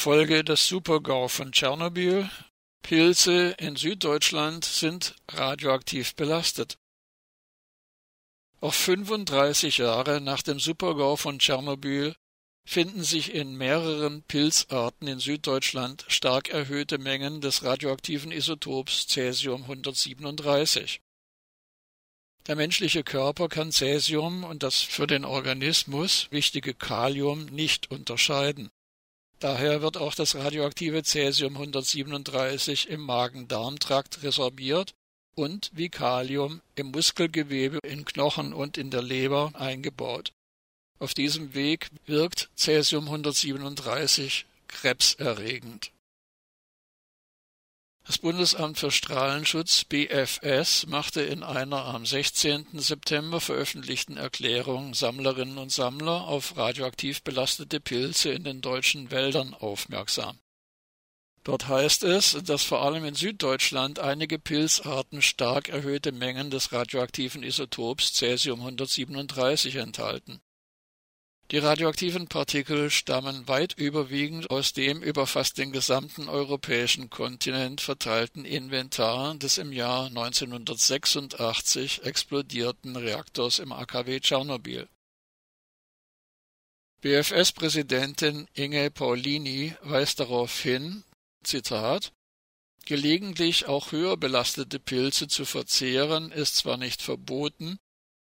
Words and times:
Folge 0.00 0.44
des 0.44 0.66
Supergau 0.66 1.28
von 1.28 1.52
Tschernobyl. 1.52 2.30
Pilze 2.80 3.54
in 3.58 3.76
Süddeutschland 3.76 4.64
sind 4.64 5.14
radioaktiv 5.28 6.14
belastet. 6.14 6.78
Auch 8.62 8.72
35 8.72 9.76
Jahre 9.76 10.22
nach 10.22 10.40
dem 10.40 10.58
Supergau 10.58 11.16
von 11.16 11.38
Tschernobyl 11.38 12.16
finden 12.64 13.04
sich 13.04 13.34
in 13.34 13.58
mehreren 13.58 14.22
Pilzarten 14.22 15.06
in 15.06 15.18
Süddeutschland 15.18 16.06
stark 16.08 16.48
erhöhte 16.48 16.96
Mengen 16.96 17.42
des 17.42 17.62
radioaktiven 17.62 18.32
Isotops 18.32 19.06
Cäsium 19.06 19.64
137. 19.64 21.02
Der 22.46 22.56
menschliche 22.56 23.04
Körper 23.04 23.50
kann 23.50 23.70
Cäsium 23.70 24.44
und 24.44 24.62
das 24.62 24.80
für 24.80 25.06
den 25.06 25.26
Organismus 25.26 26.28
wichtige 26.30 26.72
Kalium 26.72 27.44
nicht 27.44 27.90
unterscheiden. 27.90 28.70
Daher 29.40 29.80
wird 29.80 29.96
auch 29.96 30.14
das 30.14 30.34
radioaktive 30.34 31.02
Cäsium 31.02 31.54
137 31.54 32.90
im 32.90 33.00
Magen-Darm-Trakt 33.00 34.22
resorbiert 34.22 34.92
und 35.34 35.70
wie 35.72 35.88
Kalium 35.88 36.60
im 36.74 36.90
Muskelgewebe, 36.90 37.78
in 37.82 38.04
Knochen 38.04 38.52
und 38.52 38.76
in 38.76 38.90
der 38.90 39.02
Leber 39.02 39.52
eingebaut. 39.54 40.32
Auf 40.98 41.14
diesem 41.14 41.54
Weg 41.54 41.88
wirkt 42.04 42.50
Cäsium 42.54 43.06
137 43.06 44.44
krebserregend. 44.68 45.90
Das 48.10 48.18
Bundesamt 48.18 48.76
für 48.76 48.90
Strahlenschutz 48.90 49.84
BfS 49.84 50.84
machte 50.88 51.22
in 51.22 51.44
einer 51.44 51.84
am 51.84 52.04
16. 52.04 52.66
September 52.72 53.40
veröffentlichten 53.40 54.16
Erklärung 54.16 54.94
Sammlerinnen 54.94 55.58
und 55.58 55.70
Sammler 55.70 56.26
auf 56.26 56.56
radioaktiv 56.56 57.22
belastete 57.22 57.78
Pilze 57.78 58.30
in 58.30 58.42
den 58.42 58.62
deutschen 58.62 59.12
Wäldern 59.12 59.54
aufmerksam. 59.54 60.40
Dort 61.44 61.68
heißt 61.68 62.02
es, 62.02 62.36
dass 62.44 62.64
vor 62.64 62.82
allem 62.82 63.04
in 63.04 63.14
Süddeutschland 63.14 64.00
einige 64.00 64.40
Pilzarten 64.40 65.22
stark 65.22 65.68
erhöhte 65.68 66.10
Mengen 66.10 66.50
des 66.50 66.72
radioaktiven 66.72 67.44
Isotops 67.44 68.12
Cäsium 68.14 68.58
137 68.58 69.76
enthalten. 69.76 70.40
Die 71.50 71.58
radioaktiven 71.58 72.28
Partikel 72.28 72.90
stammen 72.90 73.48
weit 73.48 73.76
überwiegend 73.76 74.50
aus 74.50 74.72
dem 74.72 75.02
über 75.02 75.26
fast 75.26 75.58
den 75.58 75.72
gesamten 75.72 76.28
europäischen 76.28 77.10
Kontinent 77.10 77.80
verteilten 77.80 78.44
Inventar 78.44 79.34
des 79.34 79.58
im 79.58 79.72
Jahr 79.72 80.06
1986 80.06 82.02
explodierten 82.04 82.94
Reaktors 82.94 83.58
im 83.58 83.72
AKW 83.72 84.20
Tschernobyl. 84.20 84.88
BfS-Präsidentin 87.00 88.46
Inge 88.54 88.88
Paulini 88.92 89.74
weist 89.82 90.20
darauf 90.20 90.60
hin, 90.60 91.02
Zitat, 91.42 92.12
Gelegentlich 92.86 93.66
auch 93.66 93.90
höher 93.90 94.16
belastete 94.16 94.78
Pilze 94.78 95.26
zu 95.26 95.44
verzehren 95.44 96.30
ist 96.30 96.56
zwar 96.56 96.76
nicht 96.76 97.02
verboten, 97.02 97.78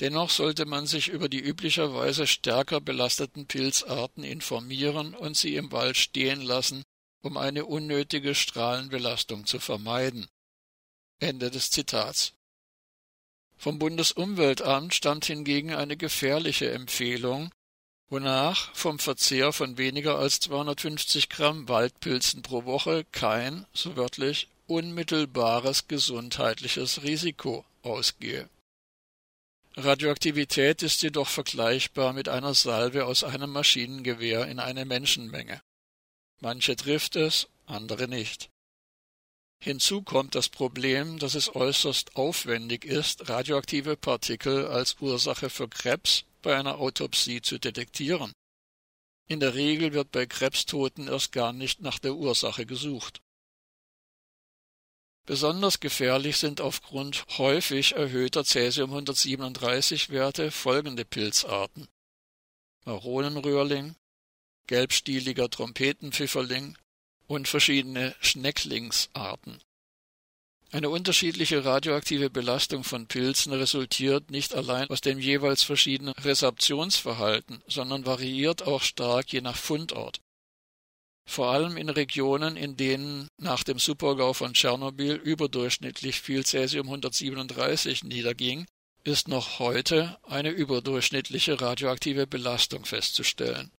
Dennoch 0.00 0.30
sollte 0.30 0.64
man 0.64 0.86
sich 0.86 1.08
über 1.08 1.28
die 1.28 1.40
üblicherweise 1.40 2.26
stärker 2.26 2.80
belasteten 2.80 3.46
Pilzarten 3.46 4.22
informieren 4.22 5.14
und 5.14 5.36
sie 5.36 5.56
im 5.56 5.72
Wald 5.72 5.96
stehen 5.96 6.40
lassen, 6.40 6.84
um 7.20 7.36
eine 7.36 7.64
unnötige 7.64 8.34
Strahlenbelastung 8.34 9.44
zu 9.44 9.58
vermeiden. 9.58 10.28
Ende 11.18 11.50
des 11.50 11.70
Zitats. 11.70 12.32
Vom 13.56 13.80
Bundesumweltamt 13.80 14.94
stammt 14.94 15.24
hingegen 15.24 15.74
eine 15.74 15.96
gefährliche 15.96 16.70
Empfehlung, 16.70 17.50
wonach 18.08 18.72
vom 18.76 19.00
Verzehr 19.00 19.52
von 19.52 19.78
weniger 19.78 20.16
als 20.16 20.38
250 20.38 21.28
Gramm 21.28 21.68
Waldpilzen 21.68 22.42
pro 22.42 22.64
Woche 22.64 23.04
kein, 23.10 23.66
so 23.72 23.96
wörtlich, 23.96 24.48
unmittelbares 24.68 25.88
gesundheitliches 25.88 27.02
Risiko 27.02 27.64
ausgehe. 27.82 28.48
Radioaktivität 29.80 30.82
ist 30.82 31.02
jedoch 31.02 31.28
vergleichbar 31.28 32.12
mit 32.12 32.28
einer 32.28 32.52
Salve 32.52 33.06
aus 33.06 33.22
einem 33.22 33.50
Maschinengewehr 33.50 34.48
in 34.48 34.58
eine 34.58 34.84
Menschenmenge. 34.84 35.62
Manche 36.40 36.74
trifft 36.74 37.14
es, 37.14 37.46
andere 37.64 38.08
nicht. 38.08 38.50
Hinzu 39.60 40.02
kommt 40.02 40.34
das 40.34 40.48
Problem, 40.48 41.20
dass 41.20 41.36
es 41.36 41.54
äußerst 41.54 42.16
aufwendig 42.16 42.84
ist, 42.84 43.28
radioaktive 43.28 43.96
Partikel 43.96 44.66
als 44.66 44.96
Ursache 45.00 45.48
für 45.48 45.68
Krebs 45.68 46.24
bei 46.42 46.56
einer 46.56 46.78
Autopsie 46.78 47.40
zu 47.40 47.60
detektieren. 47.60 48.32
In 49.28 49.38
der 49.38 49.54
Regel 49.54 49.92
wird 49.92 50.10
bei 50.10 50.26
Krebstoten 50.26 51.06
erst 51.06 51.30
gar 51.30 51.52
nicht 51.52 51.82
nach 51.82 52.00
der 52.00 52.16
Ursache 52.16 52.66
gesucht. 52.66 53.20
Besonders 55.28 55.80
gefährlich 55.80 56.38
sind 56.38 56.62
aufgrund 56.62 57.26
häufig 57.36 57.96
erhöhter 57.96 58.44
Cäsium-137-Werte 58.44 60.50
folgende 60.50 61.04
Pilzarten: 61.04 61.86
Maronenröhrling, 62.86 63.94
gelbstieliger 64.68 65.50
Trompetenpfifferling 65.50 66.78
und 67.26 67.46
verschiedene 67.46 68.16
Schnecklingsarten. 68.22 69.62
Eine 70.72 70.88
unterschiedliche 70.88 71.62
radioaktive 71.62 72.30
Belastung 72.30 72.82
von 72.82 73.06
Pilzen 73.06 73.52
resultiert 73.52 74.30
nicht 74.30 74.54
allein 74.54 74.88
aus 74.88 75.02
dem 75.02 75.18
jeweils 75.18 75.62
verschiedenen 75.62 76.14
Resorptionsverhalten, 76.14 77.62
sondern 77.66 78.06
variiert 78.06 78.62
auch 78.62 78.80
stark 78.80 79.30
je 79.30 79.42
nach 79.42 79.56
Fundort 79.56 80.22
vor 81.28 81.48
allem 81.48 81.76
in 81.76 81.90
Regionen, 81.90 82.56
in 82.56 82.78
denen 82.78 83.28
nach 83.36 83.62
dem 83.62 83.78
Supergau 83.78 84.32
von 84.32 84.54
Tschernobyl 84.54 85.14
überdurchschnittlich 85.14 86.22
viel 86.22 86.44
Cäsium 86.44 86.86
137 86.86 88.02
niederging, 88.02 88.66
ist 89.04 89.28
noch 89.28 89.58
heute 89.58 90.18
eine 90.22 90.48
überdurchschnittliche 90.48 91.60
radioaktive 91.60 92.26
Belastung 92.26 92.86
festzustellen. 92.86 93.70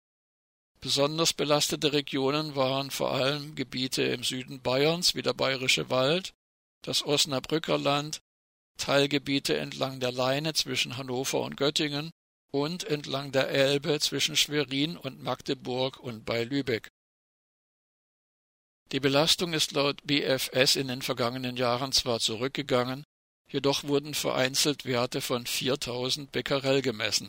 Besonders 0.80 1.32
belastete 1.32 1.94
Regionen 1.94 2.54
waren 2.54 2.90
vor 2.90 3.12
allem 3.12 3.54
Gebiete 3.54 4.02
im 4.02 4.24
Süden 4.24 4.60
Bayerns 4.60 5.14
wie 5.14 5.22
der 5.22 5.32
Bayerische 5.32 5.88
Wald, 5.88 6.34
das 6.82 7.02
Osnabrücker 7.04 7.78
Land, 7.78 8.20
Teilgebiete 8.76 9.56
entlang 9.56 10.00
der 10.00 10.12
Leine 10.12 10.52
zwischen 10.52 10.98
Hannover 10.98 11.40
und 11.40 11.56
Göttingen 11.56 12.10
und 12.52 12.84
entlang 12.84 13.32
der 13.32 13.48
Elbe 13.48 13.98
zwischen 14.00 14.36
Schwerin 14.36 14.98
und 14.98 15.22
Magdeburg 15.22 15.98
und 15.98 16.26
bei 16.26 16.44
Lübeck. 16.44 16.90
Die 18.92 19.00
Belastung 19.00 19.52
ist 19.52 19.72
laut 19.72 20.02
BfS 20.04 20.76
in 20.76 20.88
den 20.88 21.02
vergangenen 21.02 21.56
Jahren 21.56 21.92
zwar 21.92 22.20
zurückgegangen, 22.20 23.04
jedoch 23.46 23.84
wurden 23.84 24.14
vereinzelt 24.14 24.86
Werte 24.86 25.20
von 25.20 25.46
4000 25.46 26.32
Becquerel 26.32 26.80
gemessen. 26.80 27.28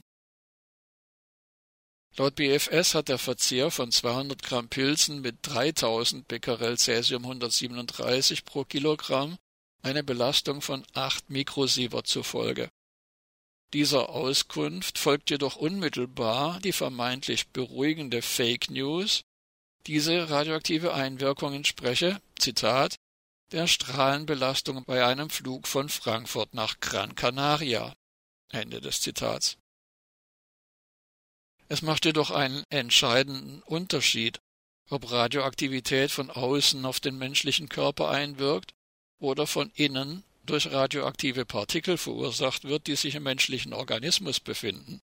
Laut 2.16 2.36
BfS 2.36 2.96
hat 2.96 3.09
der 3.09 3.18
Verzehr 3.18 3.72
von 3.72 3.92
200 3.92 4.42
Gramm 4.42 4.69
Pilzen 4.69 5.22
mit 5.22 5.38
3000 5.44 6.28
Becquerel 6.28 6.78
Cäsium 6.78 7.24
137 7.24 8.46
pro 8.46 8.64
Kilogramm 8.64 9.38
eine 9.81 10.03
Belastung 10.03 10.62
von 10.62 10.86
8 10.94 11.30
Mikrosievert 11.30 12.08
zur 12.08 12.24
Folge. 12.24 12.69
Dieser 13.74 14.09
Auskunft 14.09 14.98
folgt 14.98 15.30
jedoch 15.30 15.56
unmittelbar 15.56 16.59
die 16.62 16.74
vermeintlich 16.74 17.50
beruhigende 17.50 18.22
Fake 18.22 18.72
News, 18.72 19.22
diese 19.88 20.29
radioaktive 20.29 20.94
Einwirkung 20.94 21.53
entspreche, 21.53 22.22
Zitat, 22.38 22.95
der 23.51 23.67
Strahlenbelastung 23.67 24.84
bei 24.85 25.06
einem 25.06 25.29
Flug 25.29 25.67
von 25.67 25.90
Frankfurt 25.90 26.53
nach 26.53 26.79
Gran 26.79 27.16
Canaria. 27.16 27.94
Ende 28.51 28.81
des 28.81 29.01
Zitats. 29.01 29.57
Es 31.68 31.81
macht 31.84 32.06
jedoch 32.06 32.31
einen 32.31 32.63
entscheidenden 32.69 33.62
Unterschied, 33.62 34.39
ob 34.89 35.12
Radioaktivität 35.12 36.09
von 36.09 36.31
außen 36.31 36.83
auf 36.83 37.00
den 37.00 37.18
menschlichen 37.18 37.69
Körper 37.69 38.09
einwirkt 38.09 38.74
oder 39.19 39.45
von 39.45 39.69
innen 39.75 40.24
durch 40.45 40.71
radioaktive 40.71 41.45
Partikel 41.45 41.98
verursacht 41.98 42.63
wird, 42.63 42.88
die 42.88 42.95
sich 42.95 43.13
im 43.13 43.24
menschlichen 43.24 43.74
Organismus 43.74 44.39
befinden. 44.39 45.00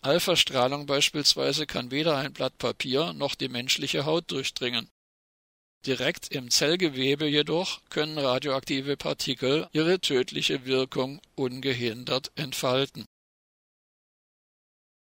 Alphastrahlung 0.00 0.86
beispielsweise 0.86 1.66
kann 1.66 1.90
weder 1.90 2.16
ein 2.16 2.32
Blatt 2.32 2.56
Papier 2.58 3.12
noch 3.12 3.34
die 3.34 3.48
menschliche 3.48 4.04
Haut 4.04 4.30
durchdringen. 4.30 4.88
Direkt 5.86 6.32
im 6.32 6.50
Zellgewebe 6.50 7.26
jedoch 7.26 7.80
können 7.88 8.18
radioaktive 8.18 8.96
Partikel 8.96 9.68
ihre 9.72 10.00
tödliche 10.00 10.66
Wirkung 10.66 11.20
ungehindert 11.34 12.32
entfalten 12.34 13.06